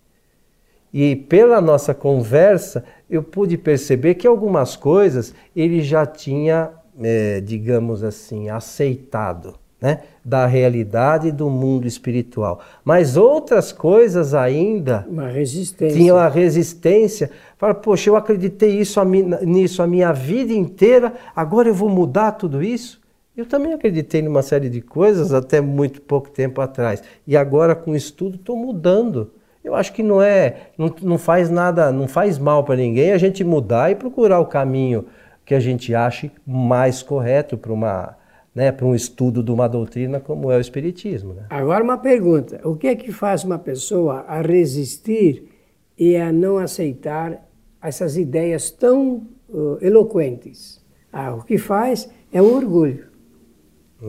E 0.92 1.16
pela 1.16 1.60
nossa 1.60 1.94
conversa, 1.94 2.84
eu 3.08 3.22
pude 3.22 3.56
perceber 3.56 4.14
que 4.14 4.26
algumas 4.26 4.76
coisas 4.76 5.34
ele 5.56 5.80
já 5.80 6.04
tinha, 6.04 6.70
é, 7.00 7.40
digamos 7.40 8.02
assim, 8.02 8.50
aceitado. 8.50 9.54
Né, 9.80 9.98
da 10.24 10.46
realidade 10.46 11.32
do 11.32 11.50
mundo 11.50 11.88
espiritual. 11.88 12.60
Mas 12.84 13.16
outras 13.16 13.72
coisas 13.72 14.32
ainda 14.32 15.04
Uma 15.10 15.26
resistência. 15.26 15.96
tinham 15.96 16.16
a 16.16 16.28
resistência. 16.28 17.32
Fala, 17.58 17.74
poxa, 17.74 18.08
eu 18.08 18.14
acreditei 18.14 18.78
isso 18.78 19.00
nisso 19.44 19.82
a 19.82 19.86
minha 19.88 20.12
vida 20.12 20.52
inteira, 20.52 21.14
agora 21.34 21.66
eu 21.66 21.74
vou 21.74 21.88
mudar 21.88 22.30
tudo 22.30 22.62
isso? 22.62 23.01
Eu 23.34 23.46
também 23.46 23.72
acreditei 23.72 24.20
numa 24.20 24.42
série 24.42 24.68
de 24.68 24.82
coisas 24.82 25.32
até 25.32 25.60
muito 25.60 26.02
pouco 26.02 26.30
tempo 26.30 26.60
atrás. 26.60 27.02
E 27.26 27.36
agora, 27.36 27.74
com 27.74 27.92
o 27.92 27.96
estudo, 27.96 28.36
estou 28.36 28.56
mudando. 28.56 29.32
Eu 29.64 29.74
acho 29.74 29.92
que 29.92 30.02
não 30.02 30.20
é, 30.20 30.70
não, 30.76 30.94
não 31.00 31.18
faz 31.18 31.48
nada, 31.48 31.90
não 31.90 32.06
faz 32.06 32.38
mal 32.38 32.62
para 32.64 32.76
ninguém 32.76 33.12
a 33.12 33.18
gente 33.18 33.42
mudar 33.42 33.90
e 33.90 33.94
procurar 33.94 34.40
o 34.40 34.46
caminho 34.46 35.06
que 35.46 35.54
a 35.54 35.60
gente 35.60 35.94
ache 35.94 36.30
mais 36.46 37.02
correto 37.02 37.56
para 37.56 37.72
uma 37.72 38.16
né, 38.54 38.70
para 38.70 38.84
um 38.84 38.94
estudo 38.94 39.42
de 39.42 39.50
uma 39.50 39.66
doutrina 39.66 40.20
como 40.20 40.50
é 40.50 40.56
o 40.56 40.60
Espiritismo. 40.60 41.32
Né? 41.32 41.46
Agora 41.48 41.82
uma 41.82 41.96
pergunta: 41.96 42.60
o 42.64 42.76
que 42.76 42.86
é 42.86 42.94
que 42.94 43.10
faz 43.10 43.44
uma 43.44 43.58
pessoa 43.58 44.24
a 44.28 44.42
resistir 44.42 45.48
e 45.96 46.16
a 46.16 46.30
não 46.30 46.58
aceitar 46.58 47.48
essas 47.82 48.16
ideias 48.16 48.70
tão 48.70 49.26
uh, 49.48 49.78
eloquentes? 49.80 50.82
Ah, 51.10 51.34
o 51.34 51.42
que 51.42 51.56
faz 51.56 52.10
é 52.32 52.42
o 52.42 52.54
orgulho. 52.54 53.11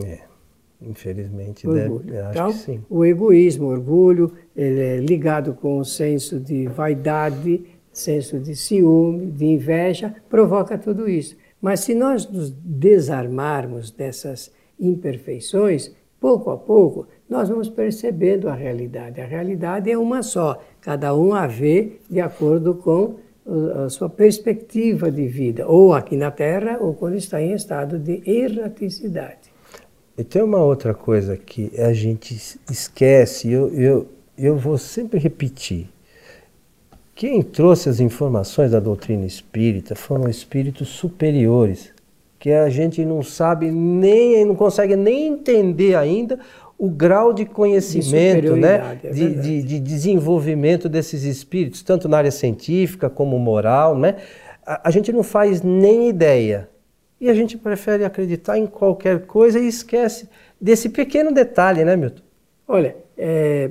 É, 0.02 0.20
infelizmente, 0.80 1.68
orgulho. 1.68 2.04
Deve, 2.04 2.18
acho 2.18 2.30
então, 2.30 2.52
que 2.52 2.58
sim. 2.58 2.84
O 2.88 3.04
egoísmo, 3.04 3.66
o 3.66 3.70
orgulho, 3.70 4.32
ele 4.56 4.80
é 4.80 4.96
ligado 4.96 5.54
com 5.54 5.78
o 5.78 5.84
senso 5.84 6.40
de 6.40 6.66
vaidade, 6.66 7.64
senso 7.92 8.38
de 8.40 8.56
ciúme, 8.56 9.26
de 9.26 9.44
inveja, 9.44 10.14
provoca 10.28 10.76
tudo 10.76 11.08
isso. 11.08 11.36
Mas 11.60 11.80
se 11.80 11.94
nós 11.94 12.28
nos 12.28 12.50
desarmarmos 12.50 13.90
dessas 13.90 14.52
imperfeições, 14.78 15.94
pouco 16.20 16.50
a 16.50 16.56
pouco, 16.56 17.06
nós 17.28 17.48
vamos 17.48 17.68
percebendo 17.68 18.48
a 18.48 18.54
realidade. 18.54 19.20
A 19.20 19.24
realidade 19.24 19.90
é 19.90 19.96
uma 19.96 20.22
só, 20.22 20.62
cada 20.80 21.14
um 21.14 21.32
a 21.32 21.46
vê 21.46 21.92
de 22.10 22.20
acordo 22.20 22.74
com 22.74 23.16
a 23.84 23.88
sua 23.88 24.08
perspectiva 24.08 25.10
de 25.10 25.26
vida, 25.26 25.66
ou 25.66 25.92
aqui 25.92 26.16
na 26.16 26.30
Terra, 26.30 26.78
ou 26.80 26.94
quando 26.94 27.14
está 27.16 27.40
em 27.42 27.52
estado 27.52 27.98
de 27.98 28.22
erraticidade. 28.24 29.53
E 30.16 30.22
tem 30.22 30.42
uma 30.42 30.62
outra 30.62 30.94
coisa 30.94 31.36
que 31.36 31.72
a 31.78 31.92
gente 31.92 32.36
esquece, 32.70 33.50
eu, 33.50 33.68
eu, 33.74 34.08
eu 34.38 34.56
vou 34.56 34.78
sempre 34.78 35.18
repetir. 35.18 35.88
Quem 37.14 37.42
trouxe 37.42 37.88
as 37.88 38.00
informações 38.00 38.70
da 38.70 38.80
doutrina 38.80 39.24
espírita 39.24 39.94
foram 39.94 40.28
espíritos 40.28 40.88
superiores, 40.88 41.92
que 42.38 42.50
a 42.50 42.68
gente 42.68 43.04
não 43.04 43.22
sabe 43.22 43.70
nem, 43.70 44.44
não 44.44 44.54
consegue 44.54 44.94
nem 44.96 45.28
entender 45.28 45.96
ainda 45.96 46.38
o 46.78 46.88
grau 46.88 47.32
de 47.32 47.44
conhecimento, 47.44 48.54
de 48.54 48.60
né? 48.60 48.98
É 49.02 49.10
de, 49.10 49.34
de, 49.34 49.62
de, 49.62 49.80
desenvolvimento 49.80 50.88
desses 50.88 51.22
espíritos, 51.22 51.82
tanto 51.82 52.08
na 52.08 52.18
área 52.18 52.30
científica 52.30 53.08
como 53.08 53.38
moral, 53.38 53.96
né? 53.96 54.16
A, 54.66 54.88
a 54.88 54.90
gente 54.90 55.12
não 55.12 55.22
faz 55.22 55.62
nem 55.62 56.08
ideia. 56.08 56.68
E 57.20 57.28
a 57.30 57.34
gente 57.34 57.56
prefere 57.56 58.04
acreditar 58.04 58.58
em 58.58 58.66
qualquer 58.66 59.26
coisa 59.26 59.58
e 59.58 59.66
esquece 59.66 60.28
desse 60.60 60.88
pequeno 60.88 61.32
detalhe, 61.32 61.84
né, 61.84 61.96
Milton? 61.96 62.22
Olha, 62.66 62.96
é, 63.16 63.70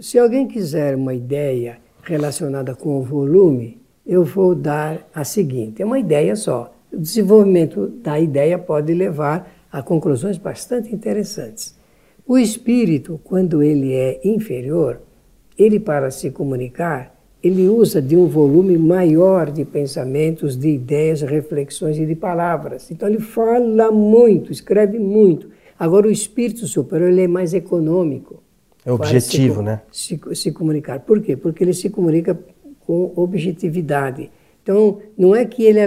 se 0.00 0.18
alguém 0.18 0.46
quiser 0.46 0.94
uma 0.94 1.14
ideia 1.14 1.78
relacionada 2.02 2.74
com 2.74 2.98
o 2.98 3.02
volume, 3.02 3.80
eu 4.06 4.24
vou 4.24 4.54
dar 4.54 5.08
a 5.14 5.24
seguinte: 5.24 5.82
é 5.82 5.84
uma 5.84 5.98
ideia 5.98 6.34
só. 6.36 6.74
O 6.92 6.98
desenvolvimento 6.98 7.86
da 7.86 8.18
ideia 8.18 8.58
pode 8.58 8.92
levar 8.92 9.50
a 9.70 9.82
conclusões 9.82 10.38
bastante 10.38 10.92
interessantes. 10.94 11.78
O 12.26 12.38
espírito, 12.38 13.20
quando 13.22 13.62
ele 13.62 13.92
é 13.92 14.20
inferior, 14.24 15.00
ele 15.56 15.78
para 15.78 16.10
se 16.10 16.30
comunicar, 16.30 17.19
ele 17.42 17.68
usa 17.68 18.02
de 18.02 18.16
um 18.16 18.26
volume 18.26 18.76
maior 18.76 19.50
de 19.50 19.64
pensamentos, 19.64 20.56
de 20.56 20.68
ideias, 20.68 21.22
reflexões 21.22 21.98
e 21.98 22.04
de 22.04 22.14
palavras. 22.14 22.90
Então 22.90 23.08
ele 23.08 23.20
fala 23.20 23.90
muito, 23.90 24.52
escreve 24.52 24.98
muito. 24.98 25.48
Agora 25.78 26.06
o 26.06 26.10
espírito 26.10 26.66
superior 26.66 27.10
ele 27.10 27.22
é 27.22 27.28
mais 27.28 27.54
econômico. 27.54 28.42
É 28.84 28.92
objetivo, 28.92 29.56
se, 29.56 29.62
né? 29.62 29.82
Se, 29.90 30.20
se 30.34 30.52
comunicar. 30.52 31.00
Por 31.00 31.20
quê? 31.20 31.36
Porque 31.36 31.64
ele 31.64 31.72
se 31.72 31.88
comunica 31.88 32.38
com 32.80 33.12
objetividade. 33.16 34.30
Então, 34.62 34.98
não 35.16 35.34
é 35.34 35.44
que 35.44 35.64
ele 35.64 35.78
é 35.78 35.86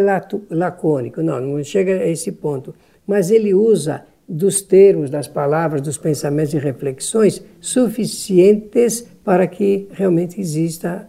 lacônico, 0.49 1.21
não, 1.21 1.39
não 1.39 1.63
chega 1.63 1.93
a 1.93 2.07
esse 2.07 2.31
ponto. 2.31 2.73
Mas 3.05 3.29
ele 3.29 3.53
usa 3.53 4.05
dos 4.27 4.61
termos, 4.61 5.09
das 5.09 5.27
palavras, 5.27 5.81
dos 5.81 5.97
pensamentos 5.97 6.53
e 6.53 6.57
reflexões 6.57 7.43
suficientes 7.59 9.05
para 9.23 9.47
que 9.47 9.87
realmente 9.91 10.39
exista 10.39 11.07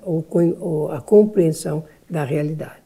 a 0.90 1.00
compreensão 1.00 1.85
da 2.09 2.24
realidade. 2.24 2.83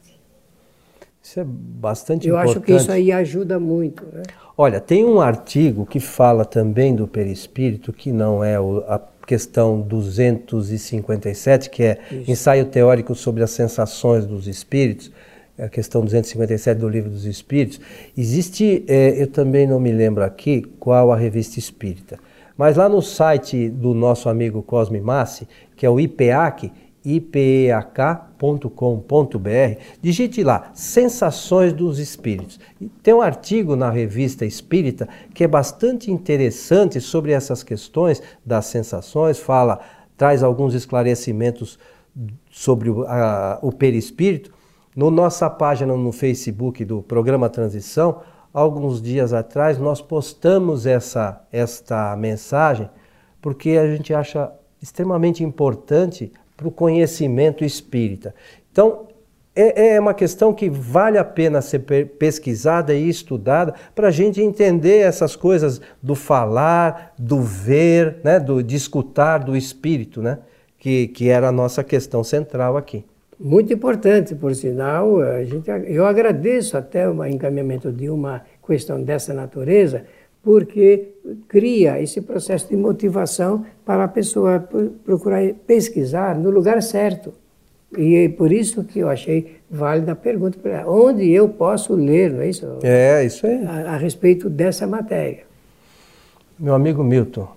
Isso 1.21 1.39
é 1.39 1.43
bastante 1.45 2.27
Eu 2.27 2.35
importante. 2.35 2.57
acho 2.57 2.65
que 2.65 2.73
isso 2.73 2.91
aí 2.91 3.11
ajuda 3.11 3.59
muito. 3.59 4.03
Né? 4.11 4.23
Olha, 4.57 4.79
tem 4.79 5.05
um 5.05 5.21
artigo 5.21 5.85
que 5.85 5.99
fala 5.99 6.43
também 6.43 6.95
do 6.95 7.07
perispírito, 7.07 7.93
que 7.93 8.11
não 8.11 8.43
é 8.43 8.55
a 8.55 8.99
questão 9.27 9.79
257, 9.79 11.69
que 11.69 11.83
é 11.83 11.99
Isso. 12.09 12.31
ensaio 12.31 12.65
teórico 12.65 13.13
sobre 13.13 13.43
as 13.43 13.51
sensações 13.51 14.25
dos 14.25 14.47
espíritos, 14.47 15.11
a 15.59 15.69
questão 15.69 16.03
257 16.03 16.79
do 16.79 16.87
livro 16.87 17.09
dos 17.09 17.25
espíritos. 17.25 17.79
Existe, 18.17 18.83
é, 18.87 19.21
eu 19.21 19.27
também 19.27 19.67
não 19.67 19.79
me 19.79 19.91
lembro 19.91 20.23
aqui 20.23 20.61
qual 20.79 21.11
a 21.11 21.15
revista 21.15 21.59
espírita, 21.59 22.19
mas 22.57 22.77
lá 22.77 22.89
no 22.89 23.01
site 23.01 23.69
do 23.69 23.93
nosso 23.93 24.29
amigo 24.29 24.61
Cosme 24.61 24.99
Massi, 24.99 25.47
que 25.75 25.85
é 25.85 25.89
o 25.89 25.99
IPEAC, 25.99 26.71
ipeac.com.br, 27.03 28.39
digite 30.01 30.43
lá 30.43 30.69
Sensações 30.73 31.71
dos 31.71 31.99
Espíritos. 31.99 32.59
Tem 33.01 33.13
um 33.13 33.21
artigo 33.21 33.75
na 33.75 33.89
revista 33.89 34.45
Espírita 34.45 35.07
que 35.33 35.43
é 35.43 35.47
bastante 35.47 36.11
interessante 36.11 36.99
sobre 36.99 37.31
essas 37.31 37.63
questões 37.63 38.21
das 38.45 38.65
sensações, 38.65 39.39
fala, 39.39 39.79
traz 40.17 40.43
alguns 40.43 40.73
esclarecimentos 40.73 41.79
sobre 42.51 42.89
o, 42.89 43.05
a, 43.07 43.59
o 43.61 43.71
perispírito. 43.71 44.58
No 44.99 45.09
nossa 45.09 45.49
página 45.49 45.95
no 45.95 46.11
Facebook 46.11 46.83
do 46.83 47.01
programa 47.01 47.47
Transição, 47.47 48.19
alguns 48.53 49.01
dias 49.01 49.31
atrás 49.31 49.77
nós 49.77 50.01
postamos 50.01 50.85
essa 50.85 51.41
esta 51.53 52.17
mensagem 52.17 52.89
porque 53.41 53.77
a 53.77 53.87
gente 53.87 54.13
acha 54.13 54.51
extremamente 54.81 55.41
importante 55.41 56.33
para 56.57 56.67
o 56.67 56.71
conhecimento 56.71 57.63
espírita. 57.63 58.35
Então, 58.73 59.07
é, 59.55 59.93
é, 59.93 59.99
uma 60.01 60.13
questão 60.13 60.53
que 60.53 60.69
vale 60.69 61.17
a 61.17 61.23
pena 61.23 61.61
ser 61.61 61.79
pesquisada 62.19 62.93
e 62.93 63.07
estudada 63.07 63.75
para 63.95 64.09
a 64.09 64.11
gente 64.11 64.41
entender 64.41 64.97
essas 64.97 65.33
coisas 65.33 65.79
do 66.03 66.13
falar, 66.13 67.13
do 67.17 67.41
ver, 67.41 68.17
né, 68.21 68.37
do, 68.37 68.61
de 68.61 68.75
escutar 68.75 69.37
do 69.37 69.55
espírito, 69.55 70.21
né, 70.21 70.39
que, 70.77 71.07
que 71.07 71.29
era 71.29 71.47
a 71.47 71.53
nossa 71.53 71.85
questão 71.85 72.21
central 72.21 72.75
aqui. 72.75 73.05
Muito 73.39 73.71
importante, 73.71 74.35
por 74.35 74.53
sinal, 74.53 75.21
a 75.21 75.45
gente, 75.45 75.69
eu 75.87 76.05
agradeço 76.05 76.75
até 76.75 77.09
o 77.09 77.25
encaminhamento 77.25 77.89
de 77.89 78.09
uma 78.09 78.41
questão 78.67 79.01
dessa 79.01 79.33
natureza, 79.33 80.03
porque 80.43 81.07
cria 81.47 82.01
esse 82.01 82.19
processo 82.19 82.67
de 82.67 82.75
motivação 82.75 83.65
para 83.85 84.03
a 84.03 84.07
pessoa 84.09 84.67
procurar 85.05 85.41
pesquisar 85.65 86.37
no 86.37 86.49
lugar 86.49 86.81
certo. 86.81 87.33
E 87.97 88.15
é 88.17 88.29
por 88.29 88.51
isso 88.51 88.83
que 88.83 88.99
eu 88.99 89.09
achei 89.09 89.55
válida 89.69 90.11
a 90.11 90.15
pergunta 90.15 90.59
para 90.61 90.85
onde 90.89 91.31
eu 91.31 91.47
posso 91.47 91.95
ler, 91.95 92.33
não 92.33 92.41
é 92.41 92.49
isso? 92.49 92.67
É, 92.83 93.23
isso 93.23 93.47
aí. 93.47 93.65
A, 93.65 93.93
a 93.93 93.97
respeito 93.97 94.49
dessa 94.49 94.85
matéria. 94.85 95.43
Meu 96.59 96.73
amigo 96.73 97.03
Milton, 97.03 97.47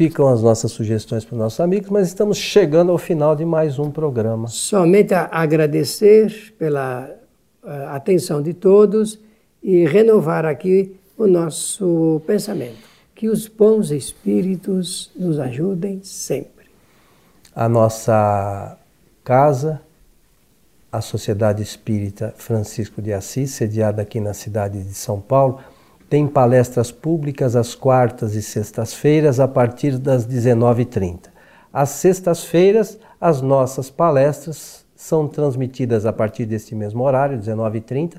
ficam 0.00 0.28
as 0.28 0.40
nossas 0.40 0.72
sugestões 0.72 1.26
para 1.26 1.34
os 1.34 1.38
nossos 1.38 1.60
amigos, 1.60 1.90
mas 1.90 2.08
estamos 2.08 2.38
chegando 2.38 2.90
ao 2.90 2.96
final 2.96 3.36
de 3.36 3.44
mais 3.44 3.78
um 3.78 3.90
programa. 3.90 4.48
Somente 4.48 5.12
agradecer 5.12 6.54
pela 6.58 7.06
uh, 7.62 7.68
atenção 7.88 8.40
de 8.40 8.54
todos 8.54 9.18
e 9.62 9.84
renovar 9.84 10.46
aqui 10.46 10.96
o 11.18 11.26
nosso 11.26 12.22
pensamento. 12.26 12.78
Que 13.14 13.28
os 13.28 13.46
bons 13.46 13.90
espíritos 13.90 15.10
nos 15.14 15.38
ajudem 15.38 16.00
sempre. 16.02 16.70
A 17.54 17.68
nossa 17.68 18.78
casa, 19.22 19.82
a 20.90 21.02
Sociedade 21.02 21.62
Espírita 21.62 22.32
Francisco 22.38 23.02
de 23.02 23.12
Assis, 23.12 23.50
sediada 23.50 24.00
aqui 24.00 24.18
na 24.18 24.32
cidade 24.32 24.82
de 24.82 24.94
São 24.94 25.20
Paulo, 25.20 25.60
tem 26.10 26.26
palestras 26.26 26.90
públicas 26.90 27.54
às 27.54 27.76
quartas 27.76 28.34
e 28.34 28.42
sextas-feiras 28.42 29.38
a 29.38 29.46
partir 29.46 29.96
das 29.96 30.26
19h30. 30.26 31.28
Às 31.72 31.90
sextas-feiras, 31.90 32.98
as 33.20 33.40
nossas 33.40 33.90
palestras 33.90 34.84
são 34.96 35.28
transmitidas 35.28 36.04
a 36.04 36.12
partir 36.12 36.46
deste 36.46 36.74
mesmo 36.74 37.04
horário, 37.04 37.38
19h30, 37.38 38.16